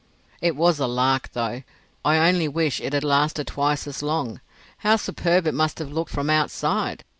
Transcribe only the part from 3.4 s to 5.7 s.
twice as long. How superb it